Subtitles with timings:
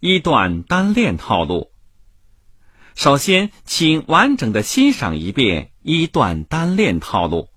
[0.00, 1.72] 一段单练套路，
[2.94, 7.48] 首先请完整的欣赏一遍一段单练套路。